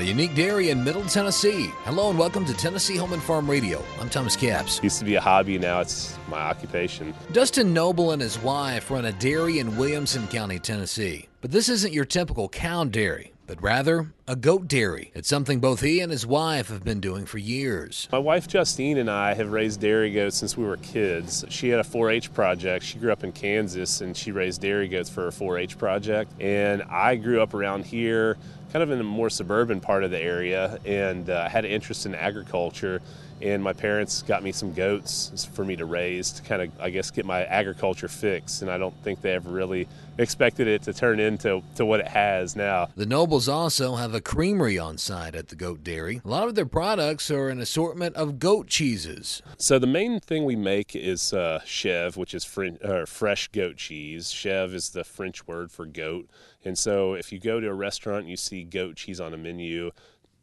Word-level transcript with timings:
a 0.00 0.02
unique 0.02 0.34
dairy 0.34 0.70
in 0.70 0.82
Middle 0.82 1.04
Tennessee. 1.04 1.66
Hello 1.84 2.08
and 2.08 2.18
welcome 2.18 2.46
to 2.46 2.54
Tennessee 2.54 2.96
Home 2.96 3.12
and 3.12 3.22
Farm 3.22 3.48
Radio. 3.48 3.84
I'm 4.00 4.08
Thomas 4.08 4.34
Capps. 4.34 4.80
Used 4.82 4.98
to 4.98 5.04
be 5.04 5.16
a 5.16 5.20
hobby, 5.20 5.58
now 5.58 5.80
it's 5.80 6.18
my 6.26 6.40
occupation. 6.40 7.12
Dustin 7.32 7.74
Noble 7.74 8.12
and 8.12 8.22
his 8.22 8.38
wife 8.38 8.90
run 8.90 9.04
a 9.04 9.12
dairy 9.12 9.58
in 9.58 9.76
Williamson 9.76 10.26
County, 10.28 10.58
Tennessee. 10.58 11.28
But 11.42 11.50
this 11.50 11.68
isn't 11.68 11.92
your 11.92 12.06
typical 12.06 12.48
cow 12.48 12.84
dairy 12.84 13.34
but 13.50 13.60
rather 13.60 14.12
a 14.30 14.36
goat 14.36 14.68
dairy. 14.68 15.10
It's 15.12 15.28
something 15.28 15.58
both 15.58 15.80
he 15.80 15.98
and 15.98 16.12
his 16.12 16.24
wife 16.24 16.68
have 16.68 16.84
been 16.84 17.00
doing 17.00 17.26
for 17.26 17.38
years. 17.38 18.08
My 18.12 18.18
wife 18.18 18.46
Justine 18.46 18.98
and 18.98 19.10
I 19.10 19.34
have 19.34 19.50
raised 19.50 19.80
dairy 19.80 20.12
goats 20.12 20.36
since 20.36 20.56
we 20.56 20.64
were 20.64 20.76
kids. 20.76 21.44
She 21.48 21.68
had 21.68 21.80
a 21.80 21.84
4 21.84 22.12
H 22.12 22.32
project. 22.32 22.84
She 22.84 22.98
grew 22.98 23.10
up 23.10 23.24
in 23.24 23.32
Kansas 23.32 24.02
and 24.02 24.16
she 24.16 24.30
raised 24.30 24.60
dairy 24.60 24.86
goats 24.86 25.10
for 25.10 25.22
her 25.22 25.32
4 25.32 25.58
H 25.58 25.76
project. 25.76 26.30
And 26.40 26.84
I 26.84 27.16
grew 27.16 27.42
up 27.42 27.54
around 27.54 27.86
here, 27.86 28.38
kind 28.72 28.84
of 28.84 28.92
in 28.92 29.00
a 29.00 29.04
more 29.04 29.30
suburban 29.30 29.80
part 29.80 30.04
of 30.04 30.12
the 30.12 30.22
area, 30.22 30.78
and 30.84 31.28
uh, 31.28 31.48
had 31.48 31.64
an 31.64 31.72
interest 31.72 32.06
in 32.06 32.14
agriculture 32.14 33.02
and 33.42 33.62
my 33.62 33.72
parents 33.72 34.22
got 34.22 34.42
me 34.42 34.52
some 34.52 34.72
goats 34.72 35.48
for 35.54 35.64
me 35.64 35.76
to 35.76 35.84
raise 35.84 36.32
to 36.32 36.42
kind 36.42 36.62
of 36.62 36.70
i 36.80 36.90
guess 36.90 37.10
get 37.10 37.24
my 37.24 37.44
agriculture 37.44 38.08
fix 38.08 38.62
and 38.62 38.70
i 38.70 38.76
don't 38.76 38.94
think 39.02 39.20
they 39.22 39.32
ever 39.32 39.50
really 39.50 39.88
expected 40.18 40.68
it 40.68 40.82
to 40.82 40.92
turn 40.92 41.18
into 41.18 41.62
to 41.74 41.84
what 41.86 42.00
it 42.00 42.08
has 42.08 42.54
now 42.54 42.88
the 42.96 43.06
nobles 43.06 43.48
also 43.48 43.96
have 43.96 44.14
a 44.14 44.19
creamery 44.20 44.78
on 44.78 44.98
site 44.98 45.34
at 45.34 45.48
the 45.48 45.56
goat 45.56 45.82
dairy. 45.82 46.20
A 46.24 46.28
lot 46.28 46.48
of 46.48 46.54
their 46.54 46.66
products 46.66 47.30
are 47.30 47.48
an 47.48 47.60
assortment 47.60 48.16
of 48.16 48.38
goat 48.38 48.66
cheeses. 48.66 49.42
So 49.58 49.78
the 49.78 49.86
main 49.86 50.20
thing 50.20 50.44
we 50.44 50.56
make 50.56 50.94
is 50.96 51.32
uh, 51.32 51.60
chèvre 51.64 52.16
which 52.16 52.34
is 52.34 52.44
fr- 52.44 52.76
uh, 52.82 53.06
fresh 53.06 53.48
goat 53.48 53.76
cheese. 53.76 54.28
Chèvre 54.28 54.74
is 54.74 54.90
the 54.90 55.04
french 55.04 55.46
word 55.46 55.70
for 55.70 55.86
goat. 55.86 56.28
And 56.64 56.78
so 56.78 57.14
if 57.14 57.32
you 57.32 57.38
go 57.38 57.60
to 57.60 57.68
a 57.68 57.74
restaurant 57.74 58.20
and 58.20 58.30
you 58.30 58.36
see 58.36 58.64
goat 58.64 58.96
cheese 58.96 59.20
on 59.20 59.32
a 59.34 59.36
menu 59.36 59.90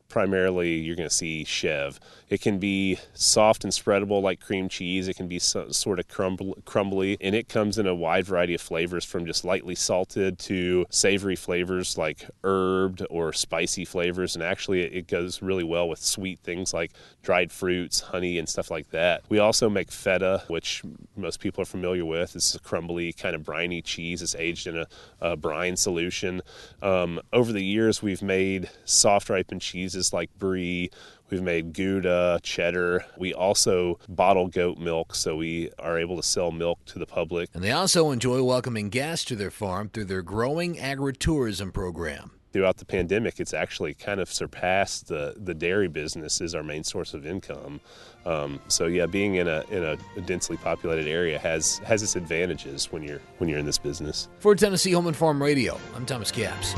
primarily 0.10 0.76
you're 0.76 0.96
going 0.96 1.10
to 1.10 1.14
see 1.14 1.44
chèvre. 1.44 2.00
It 2.30 2.42
can 2.42 2.60
be 2.60 3.00
soft 3.14 3.64
and 3.64 3.72
spreadable 3.72 4.22
like 4.22 4.42
cream 4.42 4.68
cheese. 4.68 5.08
It 5.08 5.16
can 5.16 5.28
be 5.28 5.40
so, 5.40 5.72
sort 5.72 6.00
of 6.00 6.08
crumble, 6.10 6.58
crumbly, 6.66 7.18
and 7.22 7.34
it 7.34 7.48
comes 7.48 7.78
in 7.78 7.88
a 7.88 7.96
wide 7.96 8.26
variety 8.26 8.54
of 8.54 8.62
flavors 8.62 9.06
from 9.06 9.26
just 9.26 9.46
lightly 9.46 9.76
salted 9.76 10.38
to 10.40 10.86
savory 10.90 11.38
flavors 11.38 11.98
like 11.98 12.30
herbed 12.44 13.06
or 13.10 13.32
spicy 13.32 13.86
flavors. 13.86 14.36
And 14.36 14.44
actually, 14.44 14.82
it 14.82 15.08
goes 15.08 15.42
really 15.42 15.64
well 15.64 15.88
with 15.88 16.00
sweet 16.00 16.40
things 16.40 16.74
like 16.74 16.92
dried 17.24 17.52
fruits, 17.52 18.02
honey, 18.02 18.38
and 18.38 18.50
stuff 18.50 18.70
like 18.70 18.90
that. 18.92 19.24
We 19.30 19.40
also 19.40 19.70
make 19.70 19.92
feta, 19.92 20.44
which 20.48 20.84
most 21.16 21.40
people 21.40 21.62
are 21.62 21.66
familiar 21.66 22.06
with. 22.06 22.36
It's 22.36 22.56
a 22.56 22.60
crumbly, 22.60 23.14
kind 23.14 23.36
of 23.36 23.44
briny 23.44 23.82
cheese. 23.82 24.22
It's 24.22 24.36
aged 24.36 24.68
in 24.68 24.78
a, 24.78 24.88
a 25.22 25.38
brine 25.38 25.78
solution. 25.78 26.42
Um, 26.82 27.22
over 27.32 27.54
the 27.54 27.64
years, 27.64 28.02
we've 28.02 28.22
made 28.22 28.70
soft 28.84 29.30
ripened 29.30 29.62
cheeses 29.62 29.97
cheeses 29.98 30.14
like 30.14 30.30
brie. 30.38 30.90
We've 31.30 31.42
made 31.42 31.74
Gouda, 31.74 32.40
cheddar. 32.42 33.06
We 33.18 33.34
also 33.34 34.00
bottle 34.08 34.48
goat 34.48 34.78
milk, 34.78 35.14
so 35.14 35.36
we 35.36 35.72
are 35.80 36.00
able 36.00 36.16
to 36.18 36.24
sell 36.24 36.52
milk 36.52 36.86
to 36.86 37.00
the 37.00 37.06
public. 37.06 37.50
And 37.54 37.64
they 37.64 37.72
also 37.72 38.12
enjoy 38.12 38.42
welcoming 38.44 38.90
guests 38.90 39.26
to 39.26 39.36
their 39.36 39.52
farm 39.52 39.90
through 39.90 40.06
their 40.06 40.22
growing 40.22 40.76
agritourism 40.76 41.74
program 41.74 42.32
throughout 42.54 42.78
the 42.78 42.86
pandemic, 42.86 43.40
it's 43.40 43.54
actually 43.54 43.94
kind 43.94 44.20
of 44.20 44.32
surpassed 44.32 45.10
the, 45.10 45.36
the 45.38 45.54
dairy 45.54 45.88
business 45.88 46.42
as 46.42 46.56
our 46.56 46.64
main 46.64 46.84
source 46.84 47.14
of 47.14 47.26
income. 47.26 47.80
Um, 48.26 48.60
so 48.68 48.88
yeah, 48.88 49.06
being 49.06 49.36
in 49.36 49.48
a 49.48 49.64
in 49.70 49.84
a 49.84 49.98
densely 50.22 50.58
populated 50.58 51.08
area 51.08 51.38
has 51.38 51.78
has 51.80 52.02
its 52.02 52.16
advantages 52.16 52.92
when 52.92 53.04
you're 53.04 53.22
when 53.38 53.48
you're 53.48 53.60
in 53.60 53.66
this 53.66 53.78
business. 53.78 54.28
For 54.40 54.56
Tennessee 54.56 54.94
Home 54.94 55.06
and 55.06 55.16
Farm 55.16 55.44
Radio, 55.44 55.78
I'm 55.94 56.06
Thomas 56.06 56.32
Capps. 56.32 56.74